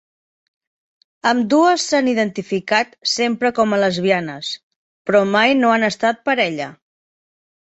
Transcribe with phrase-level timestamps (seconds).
[1.31, 4.49] Ambdues s'han identificat sempre com a lesbianes,
[5.11, 6.73] però mai no han estat parella.